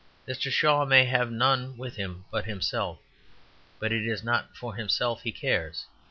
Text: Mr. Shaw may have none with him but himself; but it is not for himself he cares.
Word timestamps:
Mr. 0.27 0.49
Shaw 0.51 0.83
may 0.83 1.05
have 1.05 1.29
none 1.29 1.77
with 1.77 1.95
him 1.95 2.25
but 2.31 2.45
himself; 2.45 2.97
but 3.77 3.91
it 3.91 4.01
is 4.03 4.23
not 4.23 4.57
for 4.57 4.73
himself 4.73 5.21
he 5.21 5.31
cares. 5.31 5.85